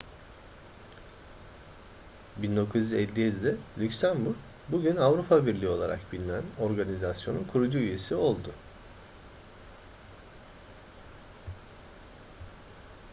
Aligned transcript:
1957'de 2.41 3.55
lüksemburg 3.77 4.35
bugün 4.71 4.95
avrupa 4.95 5.45
birliği 5.47 5.67
olarak 5.69 5.99
bilinen 6.13 6.41
organizasyonun 6.59 7.43
kurucu 7.43 7.77
üyesi 7.79 8.15
oldu 8.15 8.51